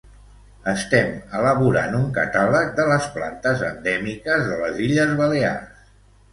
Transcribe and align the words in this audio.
Estem 0.69 1.11
elaborant 1.39 1.99
un 1.99 2.07
catàleg 2.15 2.73
de 2.81 2.87
les 2.93 3.07
plantes 3.19 3.63
endèmiques 3.69 4.45
de 4.51 4.61
les 4.65 4.85
Illes 4.91 5.17
balears. 5.25 5.89